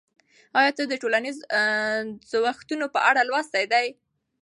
[0.59, 1.41] آیا تا د ټولنیزو
[2.29, 3.87] خوځښتونو په اړه لوستي دي؟